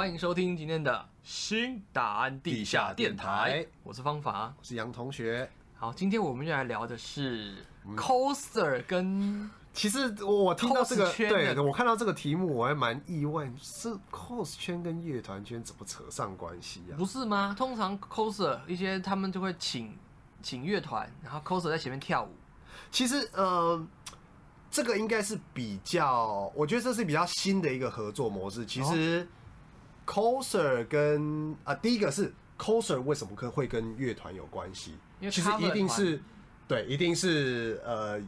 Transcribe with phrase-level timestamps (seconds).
[0.00, 5.46] 欢迎收听今天的新答案地下电台，电台我是方法，我是杨同学。
[5.76, 7.54] 好，今天我们就来聊的是
[7.94, 16.96] coser 跟，其实我听到这个，对，我看到这个题目，我还蛮意外，是 cos 圈跟乐团圈怎么扯上关系啊？
[16.96, 17.54] 不是吗？
[17.58, 19.94] 通常 coser 一些他们就会请
[20.40, 22.30] 请乐团，然后 coser 在前面跳舞。
[22.90, 23.86] 其实，呃。
[24.72, 28.64] 这个应该是比较，我觉得这是比较新的一个合作模式。
[28.64, 29.28] 其实
[30.06, 34.94] ，coser 跟啊，第一个是 coser 为什么可会跟乐团有关系？
[35.30, 36.20] 其实一定是
[36.66, 38.20] 对，一定是呃，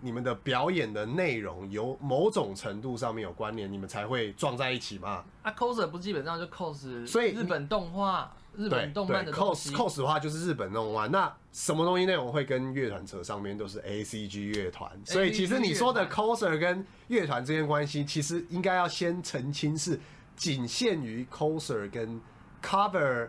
[0.00, 5.24] 你们的表演的内容有某种程度上面有关联，你们才会撞在一起嘛。
[5.42, 8.32] 啊，coser 不基本上就 cos，所以日本动画。
[8.56, 19.98] 日本动漫的 cos cos 的话就是日本动漫，那什么东西内容会跟乐团扯上面都是 A C G 乐团，所以其实你说的 coser 跟乐团之间关系，其实应该要先澄清是
[20.36, 22.20] 仅限于 coser 跟
[22.62, 23.28] cover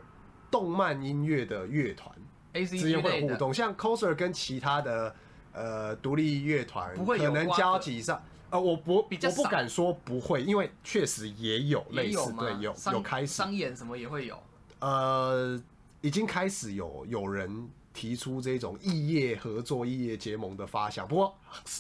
[0.50, 2.09] 动漫音乐的乐团
[2.53, 5.16] 之间会互动，像 coser 跟其他的
[5.52, 13.28] 呃独立乐团可能交集上，呃我不我不敢说不会，因为确实也有类似，对有有开始。
[13.28, 14.42] 商演什么也会有。
[14.80, 15.62] 呃，
[16.02, 21.36] 已经开始有有人提出这种异业合作、异业结盟的发想，不过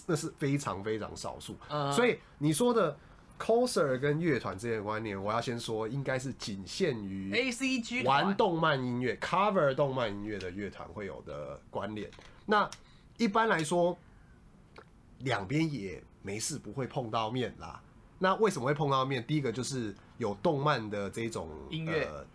[0.07, 1.55] 那是非常非常少数。
[1.69, 2.97] Uh, 所以你说的
[3.39, 12.09] coser 跟乐团之间的观念，我要先说，应该是仅限于 A C G 玩动漫音乐、cover 动漫音乐的乐团会有的关联。
[12.45, 12.69] 那
[13.17, 13.97] 一般来说，
[15.19, 17.81] 两边也没事，不会碰到面啦。
[18.19, 19.25] 那为什么会碰到面？
[19.25, 22.05] 第一个就是有动漫的这种音乐。
[22.05, 22.25] 呃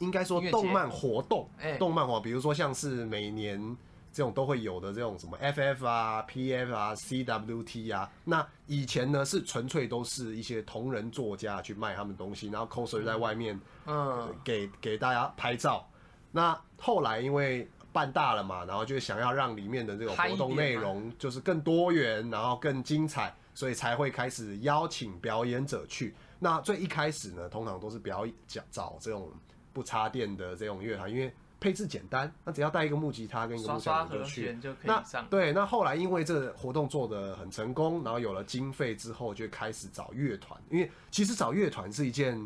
[0.00, 3.76] 应该说动漫活动，动漫活，比如说像是每年
[4.14, 8.08] 这种都会有的这种什么 FF 啊、PF 啊、CWT 啊。
[8.24, 15.84] 那以前呢是纯粹都是一些同人作家去卖他们东西，然后 coser 在外面，嗯，给给大家拍照。
[16.30, 26.14] 那后来因为办大了嘛，然后就想要让里面的这个活动内容就是更多元，然后更精彩，所以才会开始邀请表演者去。
[26.38, 29.30] 那最一开始呢，通常都是表演找找这种。
[29.74, 31.34] 不插电的这种乐团，因为
[31.64, 34.54] 配置简单，那只要带一个木吉他跟一个木箱就去。
[34.82, 40.60] 那对，那后来因为这个活动做得很成功，然后有了经费之后，就开始找乐团。
[40.68, 42.36] 因为其实找乐团是一件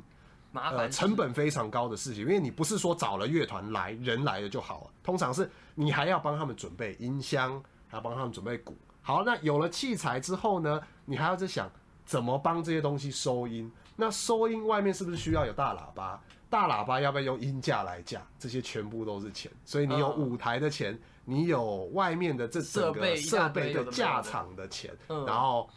[0.53, 8.77] 麻烦、呃、成本非常高的事情，因为你不是说找了乐团来人来了就好了，通常是你还要帮他们准备音箱，还要帮他们准备鼓。
[9.03, 11.69] 好，那有了器材之后呢，你还要在想
[12.05, 13.69] 怎么帮这些东西收音。
[13.97, 16.23] 那收音外面是不是需要有大喇叭？
[16.50, 18.26] 大喇叭要不要用音架来架？
[18.38, 25.69] 这些全部都是钱，所以你有舞台的钱，你有外面的这整个设备的架场的钱，然后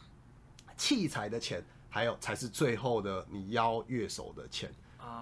[0.78, 4.72] 器材的钱，还有才是最后的你邀乐手的钱。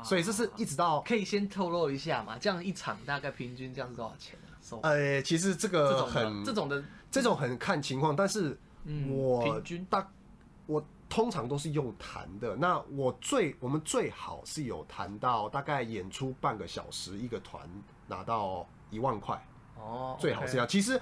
[0.03, 2.37] 所以这是一直到可以先透露一下嘛？
[2.37, 4.79] 这样一场大概平均这样是多少钱呢？
[4.83, 8.55] 呃，其实这个很这种的这种很看情况，但是
[9.09, 10.07] 我平均大
[10.67, 10.83] 我。
[11.09, 12.55] 通常都是用弹的。
[12.55, 17.67] 那我最我们最好是有弹到大概演出半个小时，一个团
[18.07, 19.43] 拿到一万块
[19.75, 20.65] 哦，最好是要。
[20.67, 21.01] 其实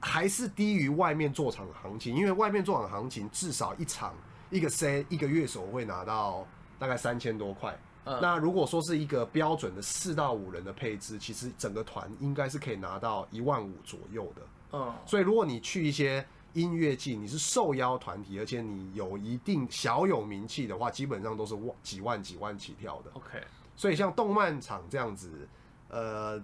[0.00, 4.14] 还是低于外面做场行情，因为外面做场行情至少一场
[4.48, 6.46] 一个 set 一个乐手会拿到
[6.78, 7.78] 大概三千多块。
[8.04, 14.42] 那如果说是一个标准的四到五人的配置，其实整个团应该是可以拿到一万五左右的。
[14.72, 16.26] 嗯，所以如果你去一些。
[16.54, 23.10] 音乐季，你是受邀团体，而且你有一定小有名气的话，基本上都是万几万几万起跳的。
[23.14, 23.42] OK，
[23.74, 25.48] 所以像动漫场这样子，
[25.88, 26.38] 呃，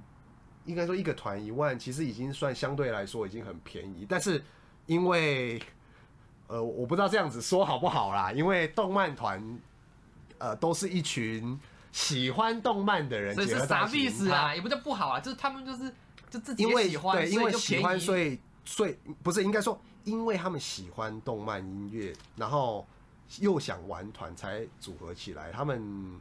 [0.65, 4.07] 应该说一个团一万，其实已经算相对来说已经很便宜。
[4.09, 4.43] 但是
[4.87, 5.61] 因为，
[6.47, 9.61] 呃，我不知道这样子说好不好啦，因为动漫团，
[10.39, 11.61] 呃，都是一群
[11.93, 14.55] 喜欢动漫的人，所以是啥意思啊？
[14.55, 15.95] 也不叫不好啊，就是他们就是
[16.31, 19.79] 就自己喜欢，对，因为喜欢，所以所以不是应该说。
[20.09, 22.87] 因为他们喜欢动漫音乐，然后
[23.41, 25.53] 又想玩团，才组合起来。
[25.53, 26.19] 他们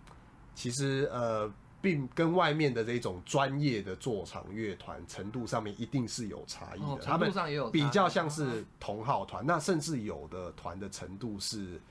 [0.53, 1.51] 其实呃，
[1.81, 6.85] 并跟外面的这种专业的做场乐团程度上面一定是有差异的。
[6.85, 7.31] 哦、他们
[7.71, 11.81] 比较像是同好团，那甚至有的团的程度是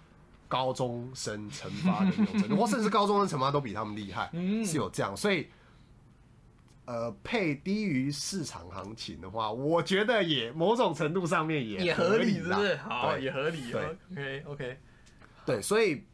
[0.48, 4.30] 高中生成发的那种程度， 或甚至高中生成发都比他们厉害，
[4.64, 5.46] 是有这样，所以。
[6.86, 12.76] 呃，配低于市场行情的话，我觉得也某种程度上面也也合理，是不是？
[12.76, 13.70] 好，也合理。
[13.70, 14.80] 对，OK OK。
[15.44, 16.04] 对，所以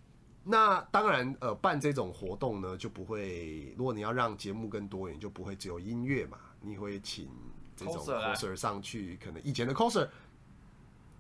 [0.45, 3.73] 那当然，呃，办这种活动呢，就不会。
[3.77, 7.29] 如果你要让节目更多元，就不会只有音乐嘛，你会请
[7.77, 10.09] 这种 coser 上去，可能以前的 coser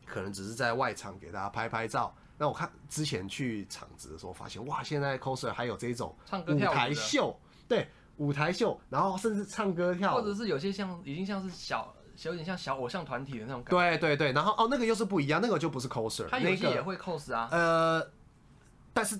[0.04, 2.14] 可能只是在外场给大家拍拍照。
[2.38, 6.16] 那我看之前去场子的时候，发现哇，现在 coser 还有这种
[6.48, 7.38] 舞台秀，
[7.68, 7.86] 对，
[8.22, 11.92] 舞台秀，然后甚至唱歌跳舞，或者是有些像已经像是小，
[12.22, 13.98] 有点像小偶像团体的那种感觉。
[13.98, 17.48] 对对对，然后哦，那个又是不一样，那个就不是 coser，他有些也会 cos 啊。
[17.50, 18.06] 呃，
[18.92, 19.18] 但是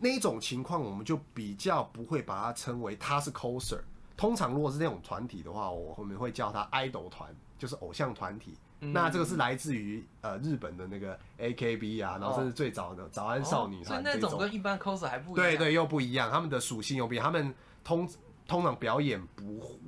[0.00, 3.78] 那一种情况，我们就比较不会把它称为他是 coser。
[4.16, 8.54] 通常如果是那种团体的话，我后面会叫他 idol 团，就是偶像团体。
[8.80, 15.48] 嗯、那这个是来自于呃日本的那个 AKB 啊，然后这是最早的、哦、早安少女团、哦，所以那种跟一般 coser 还不一样。
[15.48, 17.24] 对对，又不一样，他们的属性又不一样。
[17.24, 17.54] 他们
[17.86, 18.08] 通
[18.48, 19.78] 通常表演不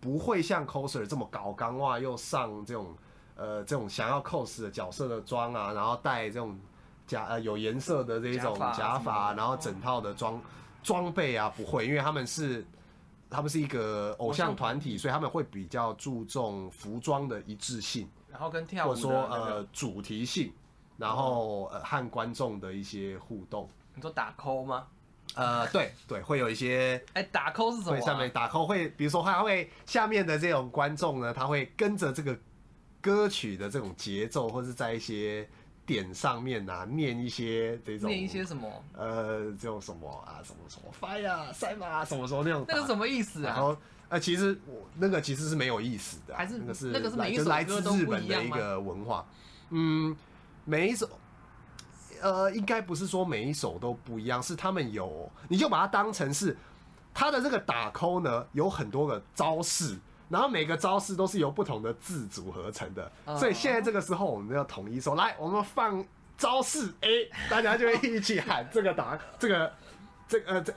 [0.00, 2.96] 不会像 coser 这么搞刚哇，又上这种
[3.36, 6.58] 呃这种想要 cos 的角色的妆啊，然后戴这种
[7.06, 10.42] 假呃有颜色的这种假发，然后整套的装
[10.82, 12.66] 装备啊不会，因为他们是。
[13.32, 20.52] 他们是一个偶像团体，所以他们会比较注重服装的一致性，然后跟跳舞或者说呃主题性，
[20.96, 23.70] 然后呃和观众的一些互动。
[23.94, 24.88] 你说打 call 吗？
[25.34, 27.02] 呃，对对，会有一些。
[27.14, 27.96] 哎，打 call 是什么？
[27.96, 32.38] 对，上面打 call 会，比如说他会下面的这种观众呢，他会跟着这个
[33.00, 35.48] 歌曲的这种节奏，或是在一些。
[35.86, 38.70] 点上面啊，念一些这种，念一些什么？
[38.96, 42.64] 呃，这种什么啊，什么什么 fire 赛马，什么什么那种。
[42.68, 43.54] 那个什么意思啊？
[43.54, 43.76] 然后，
[44.08, 49.26] 呃，其实我那个其实是没有意思的，还是那个是那个是来就来自日本的一个文化。
[49.70, 50.16] 嗯，
[50.64, 51.10] 每一首，
[52.22, 56.56] 呃，应该不是说每一首都不一样，是他们有，你就把它当成是
[57.12, 59.98] 他的这个打 call 呢，有很多个招式。
[60.28, 66.06] 然后每个招式都是由不同的字组合成的，所以现在这个时候我们要统一说，来，我们放
[66.38, 69.72] 招式 A，大家就会一起喊这个打这个
[70.28, 70.72] 这个呃这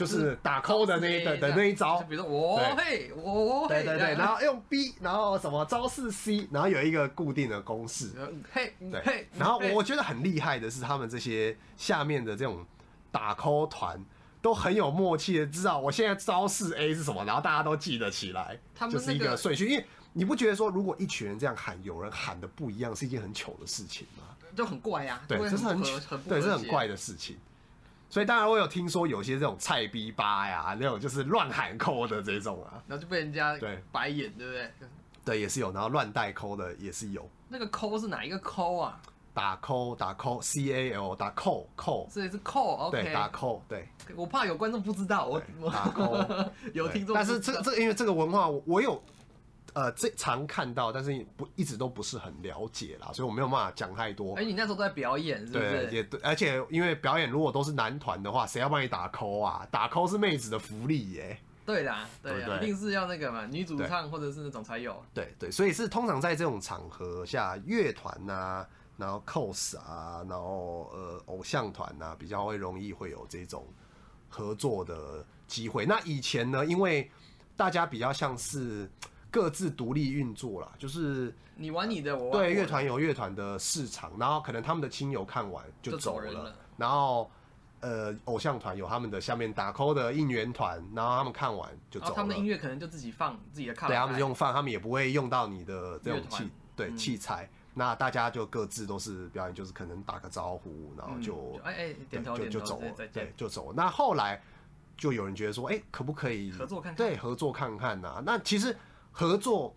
[0.00, 8.12] 就是打 call 的那一的的那一招，比如说我嘿我对对对，然后用 B，然后什么招式 C，然后有一个固定的公式，
[8.52, 12.64] 嘿对，然后我觉得很厉害的是他们这些下面的这种
[13.12, 14.02] 打 call 团。
[14.42, 19.68] 都很有默契的知道我现在招式 A 是什么，然后大家都记得起来，他们就是一个顺序。
[19.68, 24.24] 因为你不觉得说，如果一群人这样喊，有人喊的不一样，是一件很糗的事情吗？
[24.56, 27.36] 就很怪呀，对，这是很很对，这是很怪的事情。
[28.10, 34.70] 所以当然我有听说有些这种菜逼吧呀，那种就是乱喊扣的这种啊，然后就被人家对白眼，对不对？
[35.24, 37.26] 对，也是有，然后乱带扣的也是有。
[37.48, 39.00] 那个扣是哪一个扣啊？
[39.32, 43.88] 打 call 打 call C A L 打 call call，所以是 call，对，打 call，对。
[44.16, 47.14] 我怕有观众不知道，我我打 call 有听众。
[47.14, 49.00] 但是这这因为这个文化我，我有
[49.74, 54.34] 呃这常看到，但是不一直都不是很了解啦，所以我没有办法讲太多。
[54.34, 55.86] 哎，你那时候都在表演是不是？
[55.86, 59.66] 对，也对，而且因为表演如果都是男团的话，谁要帮你打 call 啊？
[59.70, 61.38] 打 call 是妹子的福利耶。
[61.66, 65.00] 对啦，对啦，一定是要那个嘛，女主唱或者是那种才有。
[65.14, 68.66] 对对，所以是通常在这种场合下，乐团呐。
[68.96, 73.66] 然后 cos 啊，然后呃偶像团呐，比较会容易会有这种
[74.28, 75.86] 合作的机会。
[75.86, 77.10] 那以前呢，因为
[77.56, 78.90] 大家比较像是
[79.30, 86.54] 各自独立运作啦，就是你玩你的，我对乐团有乐团的市场，然后可能他们的亲友看完就走了，走人了。
[86.76, 87.30] 然后
[87.80, 92.12] 呃偶像团有他们的下面打 call 的应援团，然后他们看完就走了。
[92.14, 97.48] 他们的音乐可能就自己放自己的看，对，他们用放，他们也不会用到你的这种器对、嗯、器材。
[97.72, 103.74] 那大家就各自都是表演，就是可能打个招呼，然后就哎哎点头点头就走了，对，就走了。
[103.76, 104.42] 那后来
[104.96, 106.96] 就有人觉得说，哎，可不可以合作看看？
[106.96, 108.20] 对，合作看看呐。
[108.26, 108.76] 那其实
[109.10, 109.74] 合作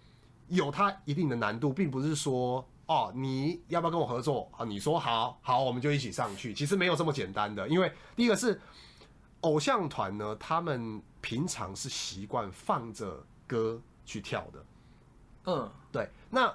[0.47, 4.65] 有它一定的难度，并不是说哦，你要不要跟我合作啊？
[4.65, 6.53] 你说好，好，我们就一起上去。
[6.53, 8.59] 其实没有这么简单的，因为第一个是
[9.41, 14.65] 偶像团呢，他们平常是习惯放着歌去跳的。
[15.45, 16.53] 嗯，对，那。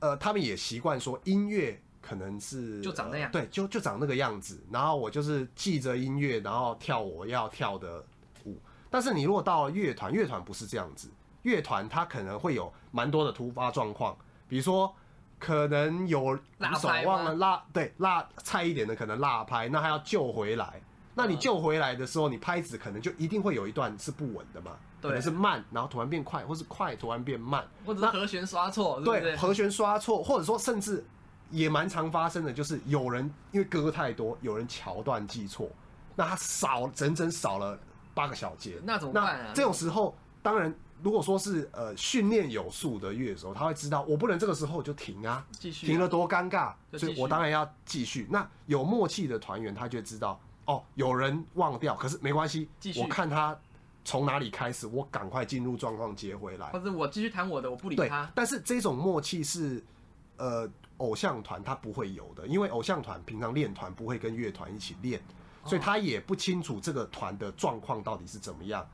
[0.00, 4.62] 呃，他们也习惯说音乐可能是就长那样，呃、对，就就长那个样子。
[4.70, 8.04] 然后我就是记着音乐，然后跳我要跳的
[8.44, 8.58] 舞。
[8.90, 11.08] 但是你如果到了乐团，乐团不是这样子。
[11.44, 14.14] 乐团它可能会有蛮多的突发状况，
[14.48, 14.94] 比如说
[15.38, 20.82] 可能有鼓手忘了拉，对，拉菜一点的可能拉拍，那他要救回来。
[21.14, 24.72] 那你救回来的时候，你拍子可能就一定会有一段是不稳的嘛。
[25.00, 31.04] 可能是慢，然后突然变快，或是快突然变慢，或者是和弦刷错，对，对，和弦刷错，或者说甚至
[31.50, 35.68] 也蛮常发生的，就是有人因为歌太多，有人桥段记错，
[36.16, 37.78] 那他少整整少了
[38.14, 39.52] 八个小节，那怎么办啊？
[39.54, 40.74] 这种时候，当然
[41.04, 48.26] 如果说是呃训练有素的乐手，他会知道我不能这个时候就停啊，继续停了多尴尬，所以我当然要继续。
[48.30, 53.56] 那有默契的团员，他就知道哦，有人忘掉，可是没关系，继续，我看他。
[54.06, 54.86] 从哪里开始？
[54.86, 58.30] 我赶快进入状况接回来，或者我继续弹我的，我不理他。
[58.34, 59.82] 但是这种默契是，
[60.36, 60.68] 呃，
[60.98, 65.18] 偶像团他不会有的，因为偶像团平常练团不会跟乐团一起练，
[65.64, 68.86] 所以他也不清楚这个团的状况到底是怎么样。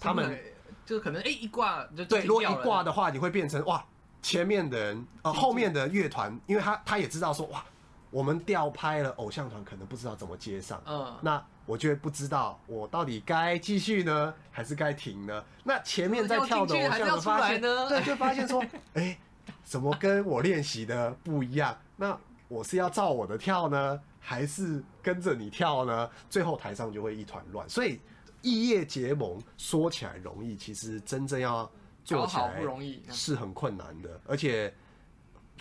[0.00, 0.36] 他们
[0.84, 3.84] 就可能哎、欸、一挂就对，如果一挂的话，你会变成哇，
[4.22, 7.64] 前面的人呃后面的乐团，因为他他也知道说哇，
[8.10, 15.44] 我们调拍了偶像团，可能不知道怎么接上，嗯，那我就会不知道我到底该继续呢，还是该停呢？
[15.64, 18.62] 那前面在跳的偶像团发现呢，对，就发现说
[18.94, 19.02] 哎。
[19.02, 19.18] 欸
[19.62, 21.76] 怎么跟我练习的不一样？
[21.96, 26.08] 那我是要照我的跳呢，还是跟着你跳呢？
[26.30, 27.68] 最后台上就会一团乱。
[27.68, 28.00] 所以
[28.46, 31.68] 异业结盟说起来容易，其实真正要
[32.04, 34.72] 做起来不容易是很困难的，而且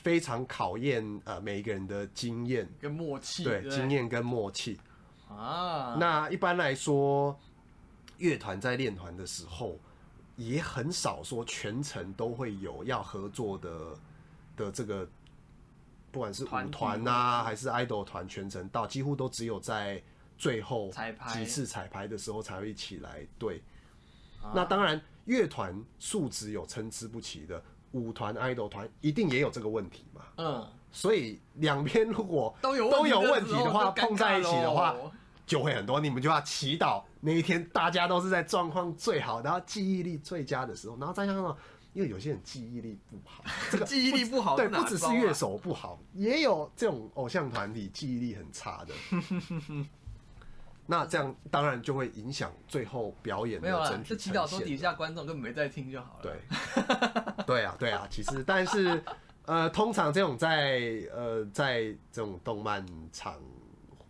[0.04, 3.44] 非常考验呃每一个人的经验跟默契。
[3.44, 4.80] 对，经验跟默契
[5.28, 5.98] 啊。
[6.00, 7.36] 那一般来说，
[8.20, 9.80] 乐团在练团的时候。
[10.38, 13.98] 也很少说全程都会有要合作的
[14.58, 15.08] 的这个，
[16.12, 20.04] 不管是舞团啊还是 idol 团，全程到几乎都只有在
[20.38, 20.92] 最后
[21.34, 23.26] 几次彩排的时候才会一起来。
[23.38, 23.62] 对，
[24.54, 30.22] 那当然乐团素质有参差不齐的，舞团 idol 团一定也有这个问题嘛。
[30.38, 34.96] 嗯，所以两边如果都有都有问题的话，碰在一起的话。
[35.46, 41.56] 就会很多，你们就要祈祷那一天大家都是在状况最好，然后记忆力最佳的时候，然后再加上，
[41.94, 48.94] 因为有些人记忆力不好，这个记忆力不好，对，不只是乐手不好，也有这种偶像团体记忆力很差的。
[50.86, 54.10] 那这样当然就会影响最后表演的整体呈现。
[54.10, 56.24] 就祈祷说底下观众根本没在听就好了。
[56.24, 59.04] 对，对啊，对啊，其实但是
[59.46, 60.82] 呃，通常这种在
[61.14, 63.40] 呃在这种动漫场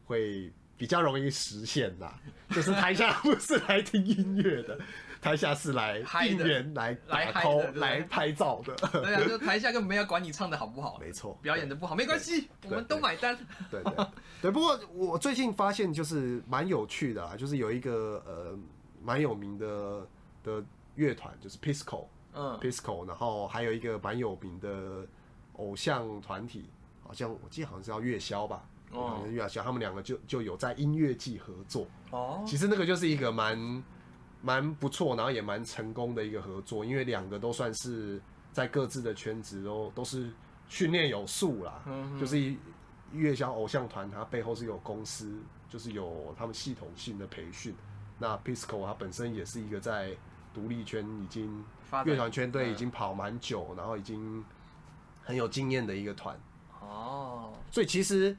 [0.05, 0.51] 会。
[0.77, 4.77] 比较容易实现啦，就是台下不是来听音乐的，
[5.25, 8.75] 台下是来应援、来打 call、来拍照的。
[8.75, 13.35] 对啊，就台下根本没有管你唱的好不好， 没错，表演的不好没关系，我们都买单。
[13.71, 14.05] 对对对，
[14.43, 18.55] 对，不过我最近发现就是蛮有趣的啊，就是有一个呃
[19.01, 20.07] 蛮有名的
[20.43, 20.63] 的
[20.93, 22.05] 乐团，就是 Pisco，
[22.35, 25.07] 嗯，Pisco，然后还有一个蛮有名的
[25.53, 26.69] 偶像团体，
[27.03, 28.63] 好像我记得好像是叫月宵吧。
[28.91, 32.43] 哦，月小他们两个就就有在音乐季合作哦。
[32.45, 33.83] 其实那个就是一个蛮
[34.45, 38.21] 蛮不错，然后也蛮成功的一个合作，因为两个都算是
[38.53, 40.31] 在各自的圈子都都是
[40.69, 41.81] 训练有素啦。
[41.87, 42.55] 嗯，就是
[43.11, 47.73] 月小偶像团，它背后是有公司，就是有他们系统性的培训。
[48.19, 50.15] 那 Pisco 它本身也是一个在
[50.53, 51.65] 独立圈已经
[52.05, 54.45] 乐团圈队已经跑蛮久，然后已经
[55.23, 56.39] 很有经验的一个团。
[56.79, 58.37] 哦，所以其实。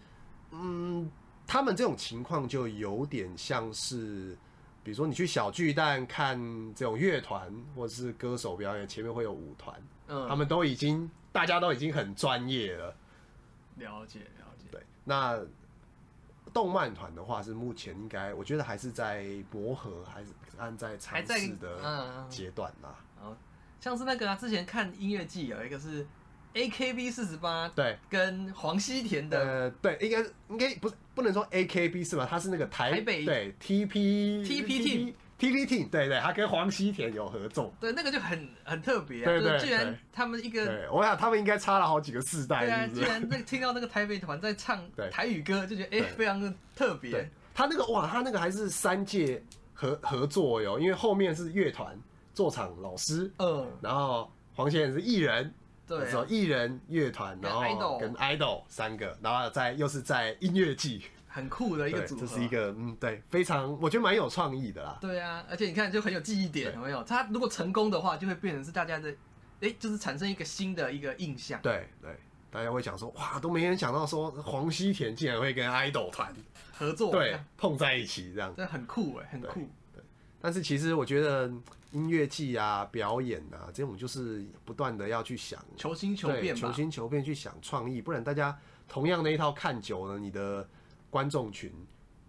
[0.53, 1.11] 嗯，
[1.45, 4.39] 他们这种情况就有点像是，
[4.87, 6.39] 比如说你去小巨蛋看
[6.73, 9.75] 这种乐团或者是歌手表演，前面会有舞团，
[10.07, 12.95] 嗯，他们都已经大家都已经很专业了。
[13.79, 14.69] 了解了解。
[14.71, 15.37] 对，那
[16.55, 22.95] 动漫团的话是目前应该，我觉得还是在磨合，还是按在尝试的阶段啦。
[23.25, 23.37] 嗯，
[23.81, 26.07] 像是那个啊，之前看音乐季有一个是。
[26.57, 32.27] A K B 四十八对，跟黄西田的呃对，应该应该不是不能说 A K B 是吧？
[32.29, 47.31] 他是那个台，台北对 T P T P T T P T 对对，他跟黄西田有合作，对那个就很很特别啊，对对，居然他们一个，我想他们应该差了好几个世代，对啊，居然那听到那个台北团在唱台语歌，就觉得哎非常的特别。
[47.55, 49.43] 他那个哇，他那个还是三届
[49.75, 51.95] 合合作哟，因为后面是乐团
[52.33, 55.53] 做场老师，嗯，然后黄先生是艺人。
[55.87, 62.21] 对，说艺人、乐团，然后跟 idol 三个，然后在又是在音乐季，很酷的一个组合。
[62.21, 64.99] 这是一个嗯，对，非常我觉得蛮有创意的啦。
[65.01, 67.03] 对啊，而且你看就很有记忆点，有没有？
[67.05, 69.15] 他如果成功的话，就会变成是大家的，
[69.61, 71.61] 哎，就是产生一个新的一个印象。
[71.63, 72.11] 对对，
[72.51, 76.35] 大家会想说，哇，都没人想到说黄西田竟然会跟 idol 团
[76.77, 79.69] 合作，对，碰在一起这样，这很酷哎，很酷。
[80.37, 81.53] 对，但是其实我觉得。
[81.93, 90.69] 音乐季啊，表演啊，这种就是不断的要去想，求新求变，求新求变去想创意，不然大家同样的一套看久了，你的
[91.09, 91.73] 观众群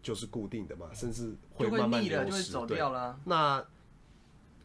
[0.01, 3.19] 就是固定的嘛，甚至会慢慢流失，走掉了。
[3.25, 3.65] 那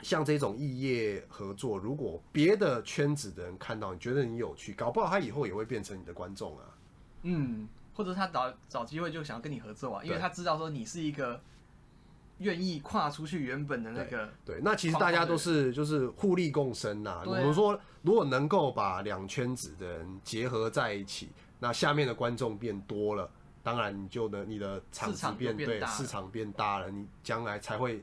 [0.02, 6.64] 像这种异业合作，如果别的圈子的人看到，你觉得你有趣，搞不好他以后也会变成你的观众啊。
[7.22, 11.40] 嗯，或者他找找机会就想要跟你合作啊，因为他知道说你是一个。
[12.42, 17.22] 愿意跨出去原本的那个对，对，那其实大家都是就是互利共生呐、啊。
[17.24, 23.30] 我们说，如果能够把两圈子的人结合在一起，那下面的观众变多了，
[23.62, 28.02] 当然你就能你的场子变对，市场变大了，你将来才会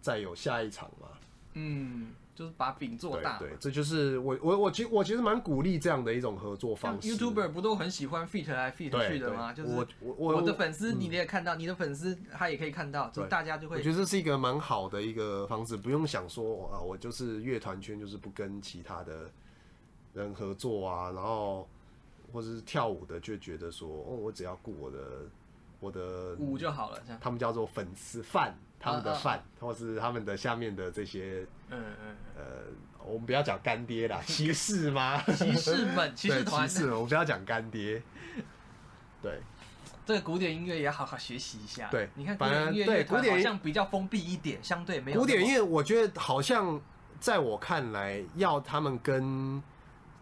[0.00, 1.08] 再有下一场嘛。
[1.54, 3.36] 嗯，就是把饼做大。
[3.36, 7.08] 对，对，这就是我我我其我其实蛮鼓励这样的一种合作方式。
[7.08, 9.52] YouTuber 不都很喜欢 fit 来 fit 去的吗？
[9.52, 13.78] 就是我我我的粉丝，你也看到，嗯、你的粉丝他也可以看到，就大家就会。
[13.78, 19.28] 我觉得这是一个蛮好的一个方式，不用想说啊，我就是乐团圈就是不跟其他的
[20.14, 21.68] 人合作啊，然后
[22.32, 24.98] 或者是跳舞的就觉得说，哦，我只要顾我的
[25.80, 27.18] 我的舞就好了，这样。
[27.20, 28.56] 他们叫做粉丝饭。
[28.80, 32.42] 他们的饭，或是他们的下面的这些，嗯嗯，呃，
[33.04, 35.20] 我们不要讲干爹啦， 骑士吗？
[35.22, 38.02] 骑士们，骑士团，骑士们，我们不要讲干爹。
[39.20, 39.40] 对，
[40.06, 41.88] 这个古典音乐也要好好学习一下。
[41.90, 45.20] 对，你看古典音乐，对古典好像比较封闭一点，相对没有。
[45.20, 46.80] 古典音乐，我觉得好像
[47.18, 49.60] 在我看来，要他们跟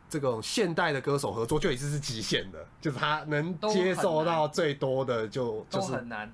[0.08, 6.32] 这种现代的歌手合作，就已经是极限的，就是他能接受到最多的，就就是很难。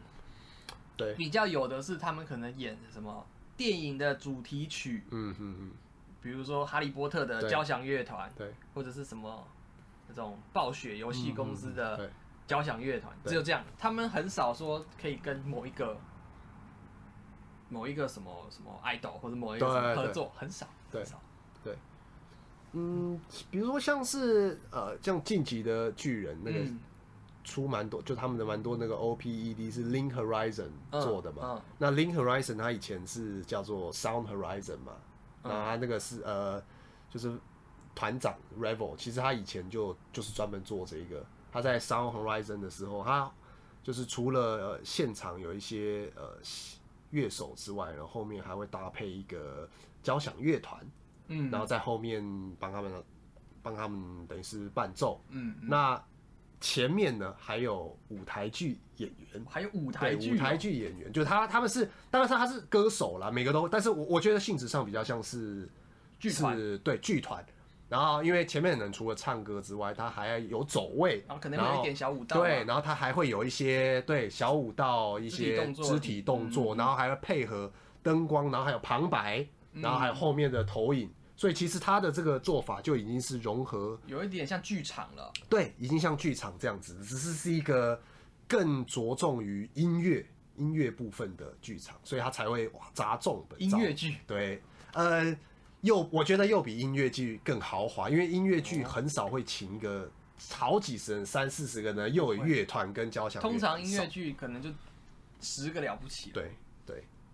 [1.02, 5.70] 对，比较有的是他们可能演什么电影的主题曲，嗯嗯嗯，
[6.20, 9.46] 比如说《哈利波特》的交响乐团，对，或者是什么
[10.08, 12.10] 那种暴雪游戏公司的
[12.46, 15.96] 交响乐团，只有这样，他们很少说可以跟某一个
[17.68, 21.20] 某一个什么什么 idol 或者某一个合作，很少，很少，
[21.64, 21.76] 对，
[22.72, 26.58] 嗯，比如说像是呃，像《进击的巨人》那个。
[27.44, 31.42] 出蛮多，就他们的蛮多那个 OPED 是 Link Horizon 做的嘛。
[31.42, 34.92] 嗯嗯、那 Link Horizon 它以前是叫做 Sound Horizon 嘛。
[35.42, 36.62] 嗯、那他那个是呃，
[37.10, 37.36] 就是
[37.94, 41.26] 团长 Revel，其实他以前就就是专门做这一个。
[41.50, 43.30] 他在 Sound Horizon 的时候，他
[43.82, 46.38] 就是除了、呃、现场有一些呃
[47.10, 49.68] 乐手之外，然后后面还会搭配一个
[50.02, 50.80] 交响乐团，
[51.26, 52.24] 嗯，然后在后面
[52.60, 53.04] 帮他们
[53.62, 56.02] 帮他们等于是伴奏，嗯，嗯那。
[56.62, 65.68] 前面呢还有舞台剧演员，还有舞台剧、哦、舞台剧演员，就是他他们是，当然是他是歌手啦，每个都，但是我我觉得性质上比较像是
[66.20, 67.44] 剧团，对剧团。
[67.88, 77.70] 然后因为前面的人除了唱歌之外，他还要有走位，然后可能会有一点小舞蹈，对，然后他还会有一些对小舞蹈一些肢体动作，然后还要配合
[78.02, 81.10] 灯光，然后还有旁白，然后还有后面的投影。
[81.36, 85.32] 所以其实他的这个做法就已经是融合，有一点像剧场了。
[85.48, 88.00] 对，已经像剧场这样子，只是是一个
[88.46, 90.24] 更着重于音乐
[90.56, 93.60] 音乐部分的剧场，所以他才会哇砸重本。
[93.60, 94.16] 音乐剧。
[94.26, 95.36] 对，呃，
[95.80, 100.08] 又我觉得又比音乐剧更豪华，因为音乐剧很少会请一个
[100.50, 103.48] 好几十人、三四十个人，又有乐团跟交响乐。
[103.48, 104.70] 通常音乐剧可能就
[105.40, 106.30] 十个了不起。
[106.30, 106.52] 对对。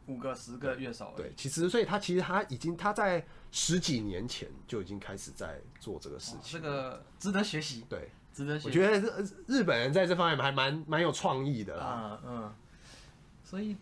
[0.08, 8.66] 五个十个乐手，对，其实所以他其实他已经他在十几年前就已经开始在做这个事情，这个值得学习，对，值得学习。
[8.68, 12.54] 我觉得日日本人在这方面还蛮蛮有创意的啦，嗯嗯，
[13.44, 13.76] 所以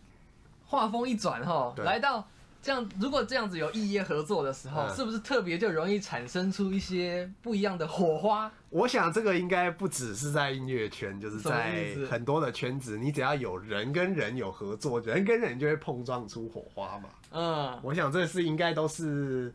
[0.66, 2.28] 话锋一转哈，来到。
[2.62, 8.50] 这样，如果这样子有异业合作的时候，嗯、是不是特别就容易产生出一些不一样的火花？
[8.70, 17.08] 我想这个应该不只是在音乐圈，就是在很多的圈子，你只要有人跟人有合作，人跟人就会碰撞出火花嘛。
[17.30, 19.54] 嗯，我想这是应该都是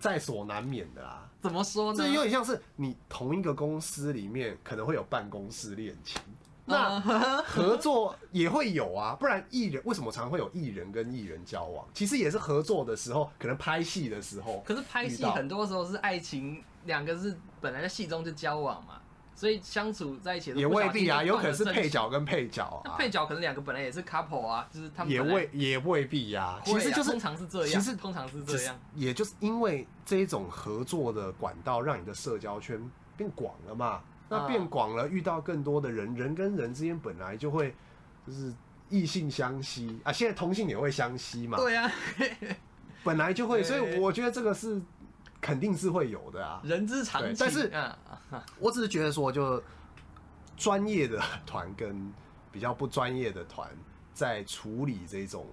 [0.00, 1.28] 在所难免的啦。
[1.40, 1.98] 怎么说呢？
[1.98, 6.20] 这有点像是你同一个公司里面可能会有办公室恋情。
[6.68, 7.00] 那
[7.46, 11.86] 合作也会有啊，不然艺人为什么常会有艺人跟艺人交往？
[11.94, 14.62] 其实也是合作的时候，可能拍戏的时候。
[14.66, 19.00] 可是拍戏很多时候是爱情，两个是本来在戏中就交往嘛，
[19.34, 22.96] 所以相处在一起也未必啊，有可能是配角跟配角啊。
[22.98, 26.60] 配角可能两个本来也是 couple 啊，就是他们也未也未必呀。
[26.64, 32.80] 其实就是通常是这样，其实通常是这样，也就是因为这一种合作的管道，让你的社交圈
[33.16, 34.02] 变广了嘛。
[34.28, 37.72] 那变广了，遇到更多的人，人跟人之间本来就会
[38.26, 38.52] 就是
[38.88, 41.56] 异性相吸啊，现在同性也会相吸嘛。
[41.56, 41.88] 对啊，
[43.04, 44.82] 本来就会，所以我觉得这个是
[45.40, 47.36] 肯定是会有的啊，人之常情。
[47.38, 47.70] 但是，
[48.58, 49.62] 我只是觉得说，就
[50.56, 52.12] 专业的团跟
[52.50, 53.70] 比较不专业的团
[54.12, 55.46] 在处理这种，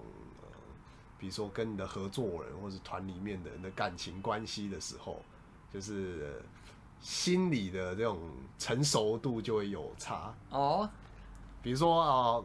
[1.16, 5.22] 比如说跟你的合作人或者团里面的人的感情关系的时候，
[5.72, 6.42] 就是。
[7.04, 8.18] 心理的这种
[8.58, 10.88] 成熟度就会有差哦。
[11.60, 12.42] 比如说啊，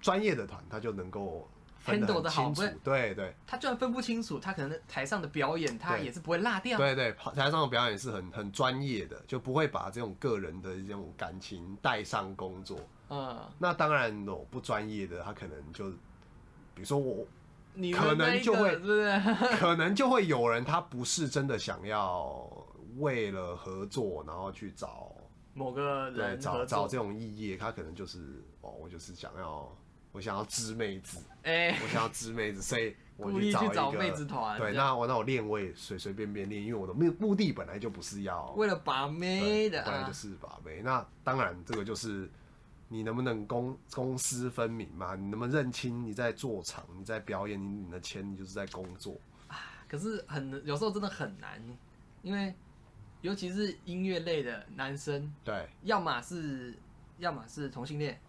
[0.00, 3.32] 专业的团他就能够分得很清楚，对对。
[3.46, 6.76] 他就算分不清楚，他可能台上的表演他也是不会落掉。
[6.76, 12.80] 对对，台上的表演是很很专业的，就不会把这种个人的这种感情带上工作。
[13.10, 13.38] 嗯。
[13.60, 15.88] 那当然，哦，不专业的他可能就，
[16.74, 17.24] 比如说我，
[17.94, 18.76] 可能就会，
[19.56, 22.44] 可能就会有人他不是真的想要。
[22.98, 25.12] 为了合作，然后去找
[25.54, 29.70] 某个人，找找这种异业，他可能就是哦，我就是想要，
[30.12, 34.58] 我想要知妹子， 哎、欸，我想要知妹子，所以 我去找一个找妹子团。
[34.58, 40.82] 对，那我那我练我也随随便便练，因为我的目目的本来就不是要为了把妹的，本来就是把妹。
[40.82, 42.30] 那当然，这个就是
[42.88, 45.14] 你能不能公公私分明嘛？
[45.14, 49.16] 你能不能认清你在做场，你在表演，你你的钱你就是在工作。
[49.88, 51.62] 可是很有时候真的很难，
[52.20, 52.52] 因为
[53.22, 56.74] 尤其是音乐类的男生，对，要么是
[57.18, 58.20] 要么是同性恋，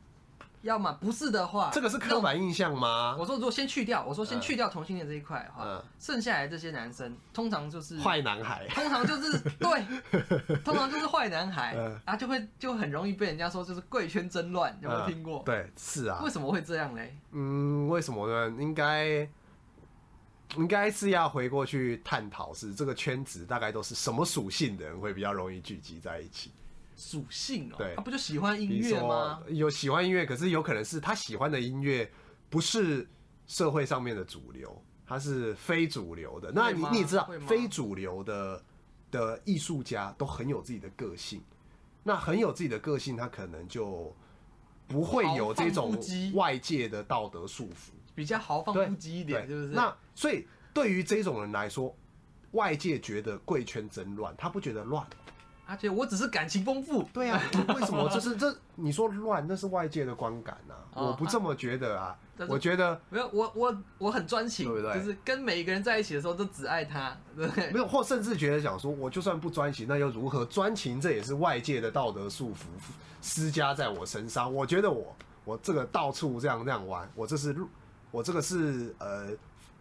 [0.61, 3.15] 要么不是的话，这个是刻板印象吗？
[3.19, 15.39] 我说如果先去掉，我说先去掉同性恋这一块的话，嗯、剩下来这些男生通常就是坏男孩，通常就是 对，通常就是坏男孩，嗯、啊，就会就很容易被人家说就是贵圈真乱，有没有听过？
[15.39, 17.15] 嗯、对，是啊，为什么会这样嘞？
[17.31, 18.55] 嗯，为什么呢？
[18.59, 19.29] 应该。
[20.55, 26.51] 应该是要回过去探讨，是这个圈子大概都是什么属性的人会比较容易聚集在一起？
[26.95, 29.43] 属性哦，对，他不就喜欢音乐吗？
[29.49, 32.09] 有喜欢音乐，可是有可能是他喜欢的音乐
[32.49, 33.07] 不是
[33.45, 36.51] 社会上面的主流，他是非主流的。
[36.51, 38.63] 那你你也知道，非主流的
[39.11, 41.43] 的艺术家都很有自己的个性，
[42.03, 44.15] 那很有自己的个性，他可能就
[44.87, 45.95] 不会有这种
[46.33, 47.91] 外界的道德束缚。
[48.17, 49.67] 比较豪放不羁一点，是不是？
[49.67, 51.95] 那所以对于这种人来说，
[52.53, 55.05] 外界觉得贵圈真乱，他不觉得乱，
[55.67, 57.03] 而且我只是感情丰富。
[57.13, 57.39] 对啊，
[57.75, 58.09] 为什么？
[58.09, 62.17] 就是这你说乱，那是外界的观感啊，我不这么觉得啊。
[62.49, 64.99] 我觉得没有，我我我很专情，对不对？
[64.99, 67.69] 就是跟每一个人在一起的时候都只爱他，对不对？
[67.73, 70.43] 没有，或甚至觉得想说，我就算不专情，那又如何？
[70.45, 72.65] 专情这也是外界的道德束缚
[73.21, 74.51] 施加在我身上。
[74.51, 77.55] 我觉得我我这个到处这样这样玩，我这是。
[78.11, 79.29] 我这个是呃，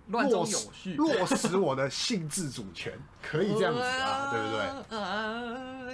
[0.09, 4.51] 落实落实我的性自主权，可以这样子啊，对不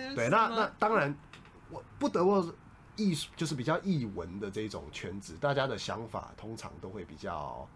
[0.07, 0.15] 对？
[0.17, 1.15] 对，那那当然，
[1.71, 2.53] 我不得不
[2.97, 7.67] 艺术就是比较艺文的这种圈子，大家的想法通常都会比较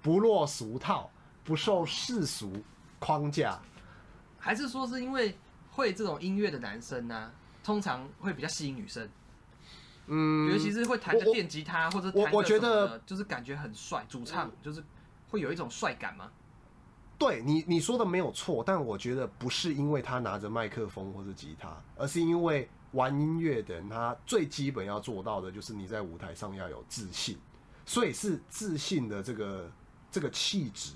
[0.00, 1.10] 不落俗套，
[1.42, 2.52] 不受世俗
[2.98, 3.58] 框架。
[4.38, 5.36] 还是说是因为
[5.70, 7.32] 会这种音乐的男生呢、啊，
[7.64, 9.08] 通常会比较吸引女生？
[10.06, 14.84] 嗯，尤其是会弹个电吉他或者我我觉得，就是感觉很帅，主唱就是
[15.30, 16.30] 会有一种帅感吗？
[17.16, 27.38] 对你你说的没有错，但我觉得不是因为他拿着麦克风或者吉他，而是因为玩音乐的人，他最基本要做到的就是你在舞台上要有自信，
[27.86, 29.70] 所以是自信的这个
[30.10, 30.92] 这个气质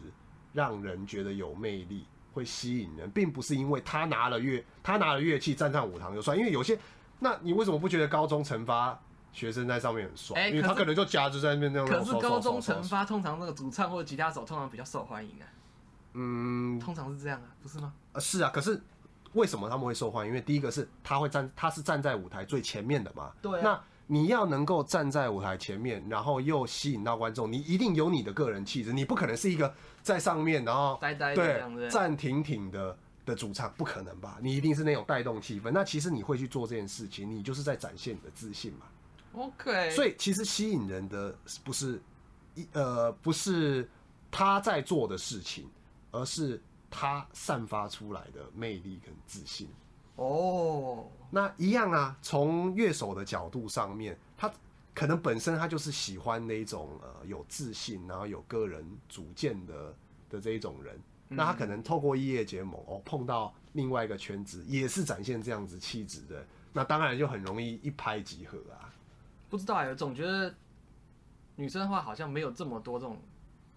[0.52, 6.78] 让人觉得有魅力，会吸引人，并不是因为他拿了乐他拿了乐器站上舞台就帅，因为有些。
[7.20, 8.98] 那你为什么不觉得高中成发
[9.32, 10.40] 学生在上面很帅？
[10.40, 11.88] 欸、因为他可能就夹着在那边那种。
[11.88, 15.46] 可是高中成发通常那个主唱或者吉他手通常比较受欢迎啊。
[16.14, 17.92] 嗯，通常是这样啊，不是吗？
[18.12, 18.50] 呃，是啊。
[18.52, 18.80] 可是
[19.34, 20.30] 为什么他们会受欢迎？
[20.30, 23.30] 因为第一个是他会站，他是站在舞台最前面的嘛。
[23.42, 23.62] 对、啊。
[23.62, 32.96] 那你要能够站在舞台前面，然后又吸引到观众，你一定有你的个人气质，你不可能是一个在上面然后呆呆的这样子，对，站挺挺的。
[33.28, 34.38] 的主唱不可能吧？
[34.40, 35.70] 你一定是那种带动气氛。
[35.70, 38.86] 那其实你会去做这件事情，你就是在展现你的自信嘛。
[39.34, 39.90] OK。
[39.90, 42.00] 所以其实吸引人的不是
[42.54, 43.88] 一呃不是
[44.30, 45.68] 他在做的事情，
[46.10, 46.60] 而是
[46.90, 49.68] 他散发出来的魅力跟自信。
[50.16, 51.06] 哦，oh.
[51.30, 52.16] 那一样啊。
[52.22, 54.52] 从乐手的角度上面，他
[54.94, 59.94] 可能本身他就是喜欢那种呃有自信，然后有个人主见的
[60.30, 60.98] 的这一种人。
[61.28, 68.92] 那他可能透过一夜结盟哦，碰到另外一个圈子，也是展现这样子气质的，那当然就很容易一拍即合啊。
[69.48, 70.54] 不知道哎，总觉得
[71.56, 73.18] 女生的话好像没有这么多这种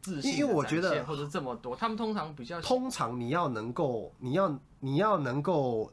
[0.02, 5.92] 自信，因为我觉得或者这么多，他们通常比较通常你要能够，你要你要能够。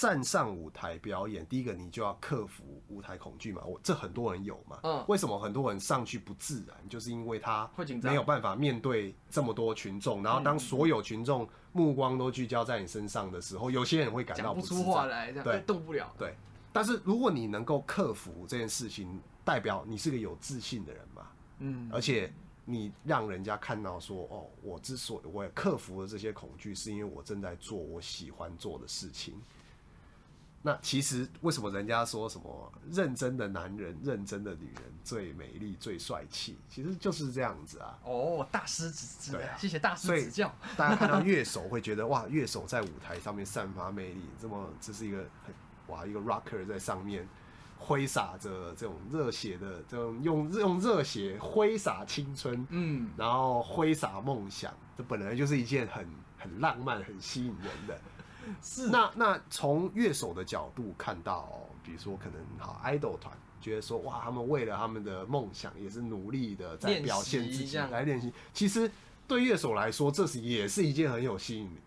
[0.00, 3.62] 站上舞台表演，第一个你就要克服舞台恐惧嘛。
[3.66, 4.80] 我这很多人有嘛。
[4.82, 5.04] 嗯。
[5.08, 6.74] 为什么很多人上去不自然？
[6.88, 7.70] 就是因为他
[8.02, 16.10] 没有办法面对这么多群众，然后当所有群众目光都聚焦在你身上的时候，有些人会感到不出话来，对，动不了。
[16.16, 16.34] 对。
[16.72, 21.26] 但是如果你能够克服这件事情，代表你是个有自信的人嘛。
[21.58, 21.90] 嗯。
[21.92, 22.32] 而且
[22.64, 29.34] 你让人家看到说，哦，我之所以我也克服了这些恐惧，是因为我正在做我喜欢做的事情。
[30.62, 36.58] 那其实为什么人家说什么认真的男人、认真的女人最美丽、最帅气？
[36.68, 37.98] 其实就是这样子啊。
[38.04, 40.54] 哦，大师指指，对啊，谢谢大师指教。
[40.76, 45.54] 大家看到乐手会觉得哇，乐手在舞台上面散发魅力，这么这是一个很
[45.86, 47.26] 哇一个 rocker 在上面
[47.78, 57.98] 挥洒着这种热血的这种用用热血挥洒青春，嗯，然后挥洒梦想，这本来就是一件很很浪漫、很吸引人的。
[58.62, 58.88] 是。
[58.88, 61.48] 那那从乐手的角度看到，
[61.84, 68.32] 比如说可能好 idol 团觉得说哇，他们为了他们的梦想也是努力的在表现自己来练习。
[68.52, 68.90] 其实
[69.26, 71.78] 对乐手来说，这是也是一件很有吸引力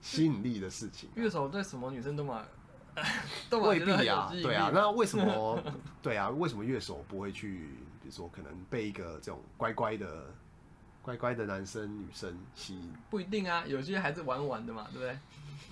[0.00, 1.08] 吸引力的事情。
[1.14, 2.44] 乐手对什么女生都嘛
[3.50, 4.70] 都未必啊，对啊。
[4.72, 5.62] 那为什么
[6.02, 6.28] 对啊？
[6.30, 7.68] 为什么乐手不会去，
[8.02, 10.26] 比如说可能被一个这种乖乖的？
[11.04, 15.18] 乖乖的男生女生吸引不一定啊，有些还是玩玩的嘛，对不对？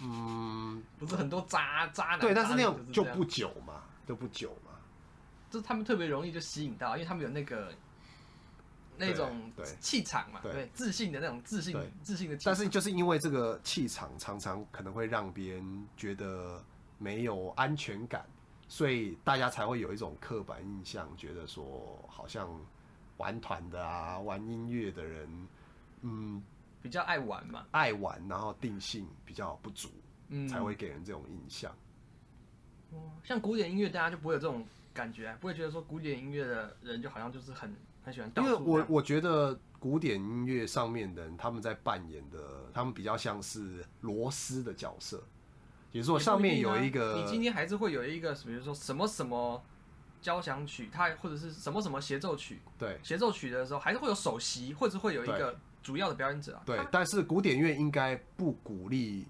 [0.00, 2.20] 嗯，不是很多渣渣男。
[2.20, 4.72] 对，但是那种就不久嘛，就不久嘛，
[5.50, 7.72] 就是他们特别容易就吸引到，因为他们有那个
[8.96, 12.38] 那种气场嘛，对，自信的那种自信，自信的。
[12.44, 16.62] 但是就是因为这个气场常常可能会让别人觉得
[16.98, 18.24] 没有安全感，
[18.68, 22.48] 所以大家才会有一种刻板印象，觉得说好像。
[23.16, 25.48] 玩团的啊，玩音乐的人，
[26.00, 26.42] 嗯，
[26.82, 29.88] 比较爱玩嘛，爱玩，然后定性比较不足，
[30.28, 31.74] 嗯，才会给人这种印象。
[33.22, 38.30] 像古典音乐，大家就不会有这种感觉，不会觉得说古典音乐的人就好像就是很很喜欢。
[38.36, 45.22] 因为我我觉得古典音乐上面的人，他们在扮演的，他们比较像是螺丝的角色，
[45.92, 49.62] 比如说上面有一个，你今天还是会有一个，比如说什么什么。
[50.22, 56.62] 交响曲，它或者是什么什么协奏曲，对，协奏曲的时候还是会有首席，或者会有一个主要的表演者啊。
[56.64, 59.26] 对，但是古典乐应该不鼓励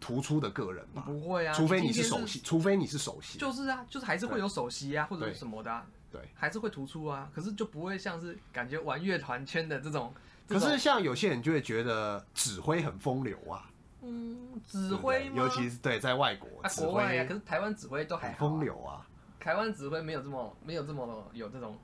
[0.00, 1.02] 突出的个人吧？
[1.06, 3.38] 不会啊，除非你是首席，除非你是首席。
[3.38, 7.30] 就是啊，就是还是会有首席啊，或者什么的，对，还是会突出啊。
[7.34, 10.12] 可是就不会像是感觉玩乐团圈的这种。
[10.46, 13.70] 可是像有些人就会觉得指挥很风流啊。
[14.00, 19.04] 嗯，指挥，尤其是对在外国，国外啊，可是台湾指挥都很风流啊。
[19.40, 21.76] 台湾指挥没有这么没有这么有这种，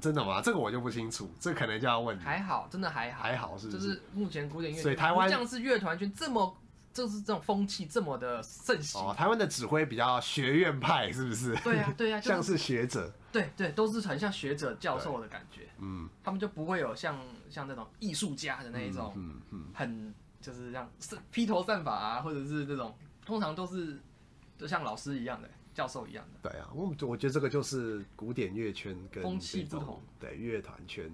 [0.00, 0.40] 真的吗？
[0.42, 2.22] 这个我就不清楚，这可能就要问你。
[2.22, 3.78] 还好，真的还好，还好是不是？
[3.78, 6.56] 就是目前古典乐，所以台湾像是乐团圈这么，
[6.92, 9.00] 就是这种风气这么的盛行。
[9.00, 11.54] 哦，台湾的指挥比较学院派，是不是？
[11.56, 13.12] 对呀，对呀， 像是学者。
[13.30, 15.62] 对对，都是很像学者教授的感觉。
[15.78, 20.90] 嗯，他们就不会有像像那种艺术家的那一种，嗯嗯，很就是像
[21.30, 23.98] 披头散发啊，或者是这种，通常都是
[24.58, 25.48] 就像老师一样的。
[25.74, 31.10] 教授一样的，对啊，我我觉得这个就是古典乐圈跟风气不同，对乐团圈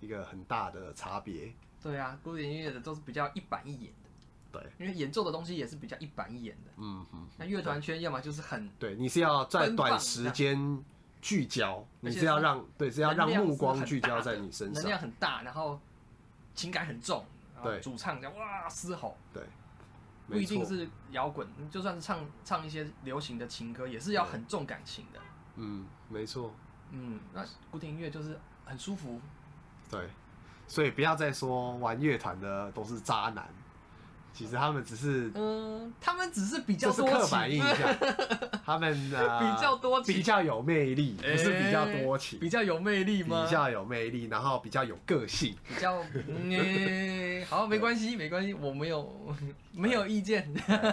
[0.00, 1.52] 一个很大的差别。
[1.82, 6.72] 对啊，古典音乐的都是比较一板一眼的，对，因为演奏的东西也是比较一板一眼的。
[6.76, 10.84] 嗯哼，那乐团圈要么就是很，对，你是要在短时间
[11.20, 15.80] 聚焦，你是要让，对，是要让目光聚焦在你身上，能量很大，然后
[16.54, 17.24] 情感很重，
[17.62, 19.42] 对，主唱这样哇嘶吼，对。
[20.28, 25.20] 不一定是摇滚，就算是唱唱一些流行的情歌，也是要很重感情的。
[25.56, 26.54] 嗯，没错。
[26.90, 29.20] 嗯，那古典音乐就是很舒服。
[29.90, 30.08] 对，
[30.66, 33.48] 所以不要再说玩乐团的都是渣男。
[34.32, 37.96] 其实他们只是，嗯，他们只是比较多刻板印象，
[38.64, 43.44] 他们比较多比较有魅力，不是比较多情，比较有魅力吗？
[43.44, 49.12] 比较有魅力，然后比较有个性，比较，嗯， 好，没关系，没关系，我没有
[49.72, 50.48] 没有意见，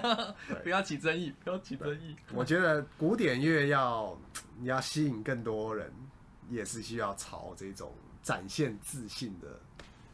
[0.64, 2.16] 不要起争议，不要起争议。
[2.34, 4.18] 我觉得古典乐要
[4.60, 5.92] 你要吸引更多人，
[6.50, 7.94] 也是需要朝这种
[8.24, 9.48] 展现自信的。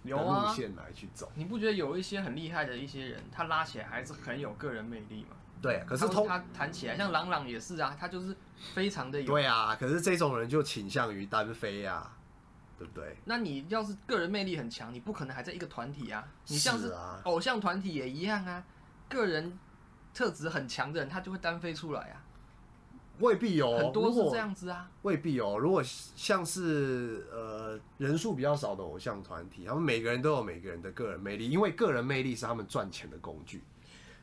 [0.04, 5.36] 有啊，路线来去走，你不觉得有一些很厉害的一些人，他拉起来还是很有个人魅力吗？
[5.62, 8.36] 对，可是他弹起来，像朗朗也是啊，他就是
[8.74, 9.28] 非常的有。
[9.28, 12.18] 对啊，可是这种人就倾向于单飞啊，
[12.80, 13.16] 对不对？
[13.26, 16.28] 那你要是个人魅力很强，你不可能还在一个团体啊。
[16.48, 16.92] 你像是
[17.26, 18.64] 偶像团体也一样啊，
[19.08, 19.60] 个人
[20.16, 22.24] 特质很强的人，他就会单飞出来啊。
[23.21, 24.89] 未必有，很多是这样子啊。
[25.03, 33.63] 未必有，如果像是呃人数比较少的偶像团体，他们每个人都有每个人的个人魅力，因为个人魅力是他们赚钱的工具。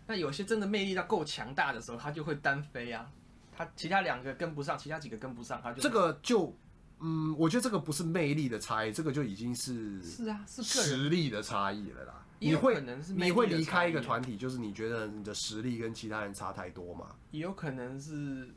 [0.06, 3.11] 那有些真的魅力到够强大的时候，他就会单飞啊。
[3.52, 6.56] 他其他两个跟不上，其他几个跟不上，他就这个就
[7.00, 12.24] 嗯，我觉得这个不是魅力的差异，这个就已经是是啊，是实力的差异了啦。
[12.38, 12.80] 你会
[13.16, 17.06] 你会离开一个团体，就是你觉得你的实力跟其他人差太多嘛？
[17.32, 18.48] 也有可能是。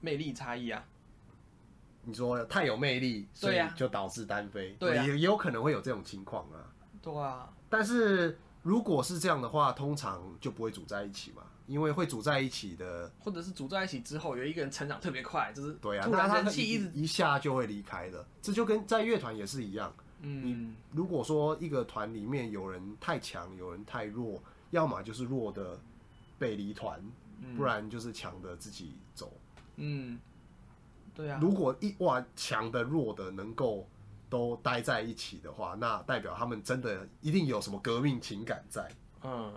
[0.00, 0.84] 魅力差异啊！
[2.02, 6.72] 你说太有魅力，所以就导致单飞，对，也也有可能会有这种情况啊。
[7.02, 19.92] 对啊，但是如果是这样的话，通常就不会组在一起嘛，因为会组在一起的，或者是组在一起之后有一个人成长特别快，就是对啊，那然人气一直一下就会离开了，这就跟在乐团也是一样。
[20.20, 25.78] 嗯，如果说一个团里面有人太强，有人太弱，要么就是弱的
[26.38, 27.00] 被离团，
[27.56, 29.32] 不然就是强的自己走。
[29.76, 30.18] 嗯，
[31.14, 31.38] 对啊。
[31.40, 33.88] 如果一哇强的弱的能够
[34.28, 38.88] 都待在一起的话，那代表他们真的一定有什么革命情感在。
[39.22, 39.52] 嗯，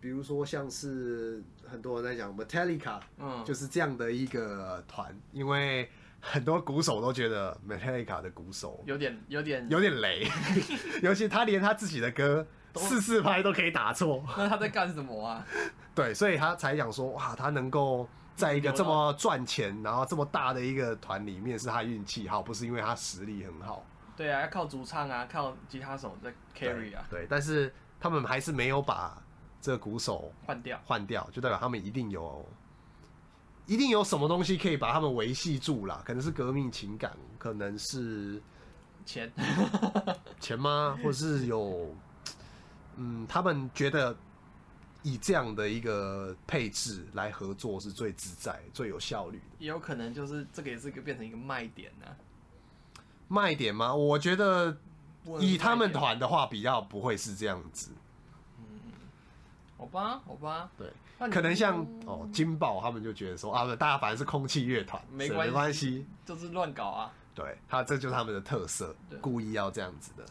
[0.00, 9.68] 比如说像是很多人在讲 Metallica，嗯，就是这样的一个团，因为很多鼓手都觉得 Metallica 的鼓手有点有点。
[9.68, 10.26] 有点雷，
[11.02, 15.46] 尤其他连他自己的歌四四拍都可以打错，那他在干什么啊？
[15.94, 23.82] 对，所以他才想说哇，他能够在一个这么赚钱，然后这么大的一个团里面，是他运气好，不是因为他实力很好。
[24.14, 27.02] 对啊，要靠主唱啊，靠吉他手在 carry 啊。
[27.08, 29.16] 对，对，但是他们还是没有把
[29.60, 32.46] 这个鼓手换掉，换掉就代表他们一定有，
[33.64, 38.42] 一定有什么东西可以把他们维系住啦，可能是革命情感，可能是
[39.06, 39.32] 钱，
[40.38, 40.98] 钱吗？
[41.02, 41.94] 或者是有，
[42.96, 44.14] 嗯，他们觉得。
[45.06, 49.44] 以这样的一个配置来合作是最自在、最有效率的。
[49.60, 52.10] 也有可能就是这个也是一个变成一个卖点呢、啊。
[53.28, 53.94] 卖点吗？
[53.94, 54.76] 我觉得
[55.38, 57.92] 以他们团的话，比较不会是这样子。
[58.58, 58.66] 嗯，
[59.78, 60.68] 好吧，好吧。
[60.76, 60.90] 对，
[61.30, 67.12] 可能像哦，金宝他们就觉得说啊，不大家反正是空气乐团，没关系，就是乱搞啊。
[67.32, 70.26] 对他，这就是他们的特色，故意要这样子的。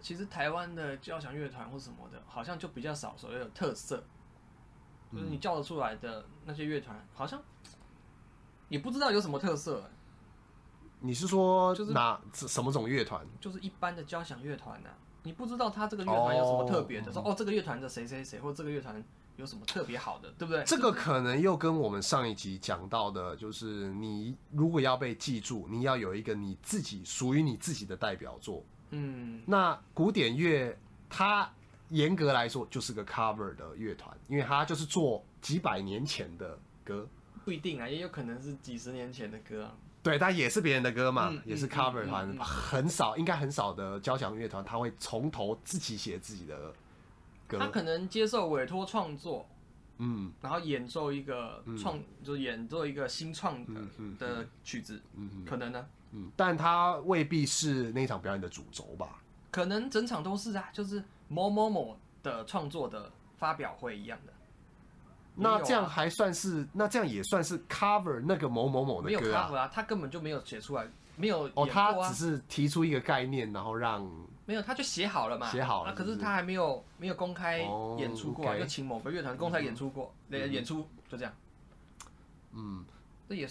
[0.00, 4.02] 其实台湾的交响乐团或什么的，好像就比较少所谓的特色，
[5.12, 7.42] 就是你叫得出来的那些乐团，好像
[8.68, 9.90] 也不知道有什么特色。
[11.00, 13.24] 你是说就是哪什么种乐团？
[13.40, 14.90] 就是一般的交响乐团呢？
[15.22, 17.12] 你不知道他这个乐团有什么特别的？
[17.12, 19.02] 说哦，这个乐团的谁谁谁，或这个乐团
[19.36, 20.64] 有什么特别好的，对不对？
[20.64, 28.64] 这个可能又跟我们上一集讲到的，就是你如果要被记住，你要有一个你自己属于你自己的代表作。
[28.90, 30.76] 嗯，那古典乐
[31.08, 31.50] 它
[31.90, 37.06] 严格来说就是个 cover 的乐团，因为它就是做几百年前的歌，
[37.44, 39.74] 不一定啊，也有可能是几十年前的歌啊。
[40.02, 46.72] 对，但也是别人的歌嘛，嗯、也是 cover 团，嗯嗯嗯、很少，应该很少的交响乐团他会从头自己写自己的
[47.46, 47.58] 歌。
[47.58, 49.46] 他可能接受委托创作，
[49.98, 53.80] 嗯，然后演奏一个创，嗯、就演奏一个新创的
[54.18, 55.44] 的曲子，嗯，嗯。
[55.44, 55.86] 可能呢。
[56.12, 59.20] 嗯，但他未必是那场表演的主轴吧？
[59.50, 64.32] 可能整场都是啊，就是某某某的创作的发表会一样的。
[65.34, 66.66] 那这样还算是？
[66.72, 69.20] 那这样也算是 cover 那个某某某的歌啊？
[69.20, 74.04] 没有 cover 啊，他根本就没有写出来，没有哦，他只是提出一个概念，然后让
[74.46, 75.94] 没有，他就写好了嘛，写好了。
[75.94, 77.58] 可是他还没有没有公开
[77.98, 81.32] 演出过，就请某个乐团公开演出过，演出就这样。
[82.52, 82.84] 嗯。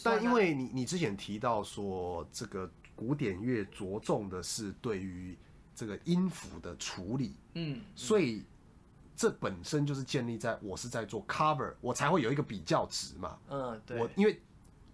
[0.04, 5.38] 但因为你你之前提到说，这个古典乐着重的是对于
[5.76, 8.44] 这个音符的处理，嗯，所以
[9.16, 14.42] 这本身就是建立在我是在做 cover，我才会有一个比较值嘛，嗯，对，我因为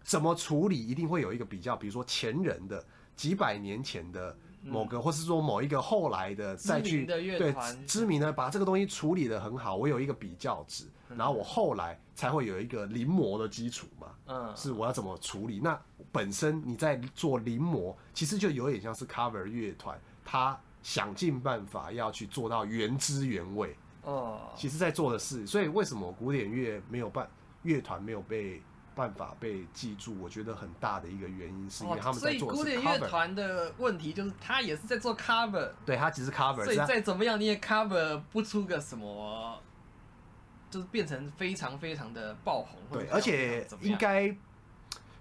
[0.04, 10.86] 怎么处理一定会有一个比较，比如说前人的几百年前的某个，或是说某一个后来的再去对知名的把这个东西处理的很好，我有一个比较值。
[11.16, 15.60] 然后我后来才会有一个临摹的基础嘛，嗯，是我要怎么处理？
[15.60, 15.80] 那
[16.12, 19.96] 本身你在做临摹，其实就有点像是 cover 乐团，
[20.26, 25.46] 他想尽办法要去做到原汁原味，哦，其实在做的事。
[25.46, 27.30] 所以为什么古典乐没有办
[27.62, 28.60] 乐团没有被
[28.96, 30.16] 办法被记住？
[30.20, 32.66] 我觉得很大的一个原因是因为他们在做的是 cover。
[32.66, 39.60] 所以古典乐团的问题就是他也是在做 cover，对，他只是 cover，所以再怎么样你也 cover 不出个什么。
[40.72, 44.36] 就是变成非常非常的爆红，对，而且应该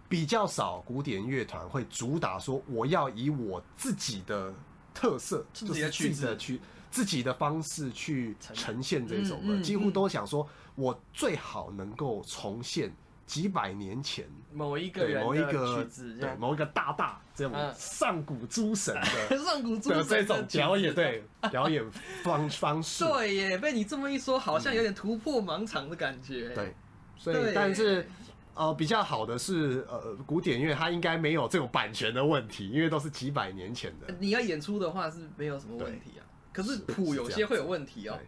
[0.09, 4.51] 比较少古典乐团会主打说我要以我自己的
[4.95, 6.59] 特色，自己的曲子去
[6.91, 12.91] 自己的方式去呈现这首歌，几乎都想说我最好能够重现。
[13.33, 21.83] 几百年前，某一个人的曲子，对某一个大大这种上古诸神的 上古诸神的这种表演，对表演
[22.23, 26.51] 方 方式，对耶，被你这么一说，好像有点突破盲场的感觉。
[26.51, 26.75] 对，
[27.17, 28.07] 所以但是
[28.53, 34.15] 呃比较好的是呃古典乐它应该没有这种版权的问题，因为都是几百年前的。
[34.21, 36.21] 你要演出的话是没有什么问题啊，
[36.53, 38.19] 可是谱有些会有问题哦。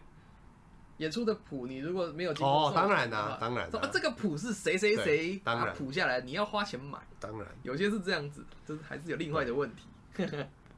[0.97, 3.69] 演出的谱，你如果没有经过哦，当然啦，当然。
[3.91, 6.97] 这个谱是谁谁谁把谱下来，你要花钱买。
[7.19, 10.27] 当然，有些是这样子，就是还是有另外的问题。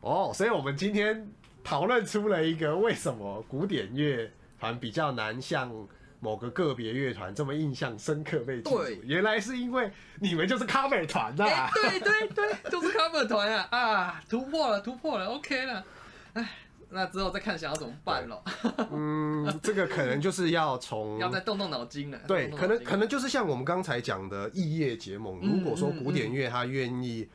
[0.01, 1.30] 哦，所以我们今天
[1.63, 5.72] 讨论出了一个为什么古典乐团比较难像
[6.20, 11.70] 某个个别乐团这么印象深刻被记住，原来是因为你们就是 cover 团呐。
[11.76, 14.24] 对对对，就是 cover 团啊啊！
[14.28, 15.86] 突破了，突破了，OK 了，
[16.34, 16.49] 哎。
[16.89, 18.43] 那之后再看想要怎么办咯。
[18.91, 22.19] 嗯， 这个可能就是要从要再动动脑筋了。
[22.27, 25.39] 对，可能可能就是像我们刚才讲的异业结盟。
[25.41, 27.27] 如果说古典乐他愿意，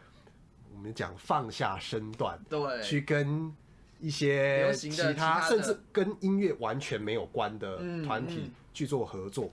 [0.74, 3.52] 我们讲放下身段，对，去跟
[4.00, 9.52] 一些其他甚至跟音乐完全没有关的团体去做合作，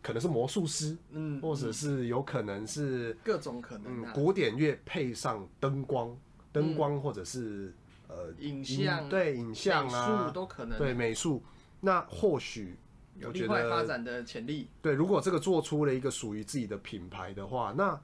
[0.00, 6.16] 可能是魔术师，嗯，或者是有可能是各种可能，古典乐配上灯光，
[6.52, 7.74] 灯光或者是
[8.14, 11.42] 呃影像，对影像啊都可能，对美术，
[11.80, 12.76] 那或许
[13.16, 14.68] 有另外发展的潜力。
[14.82, 17.98] 对，如果这个做出了一个属于自己的品牌的话，那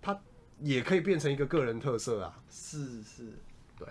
[0.00, 0.18] 它
[0.60, 2.42] 也可以变成一个个人特色啊。
[2.50, 3.32] 是是，
[3.78, 3.86] 对。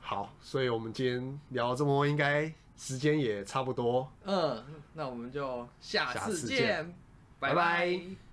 [0.00, 4.10] 好，所以我们今天聊这么多，应该时间也差不多。
[4.24, 4.62] 嗯，
[4.94, 6.94] 那我们就下次见，
[7.38, 7.54] 拜拜。
[7.54, 8.29] 拜拜。